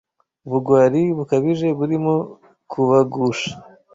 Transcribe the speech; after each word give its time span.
ubugwari 0.45 1.01
bukabije 1.17 1.67
burimo 1.79 2.13
kubagusha 2.71 3.51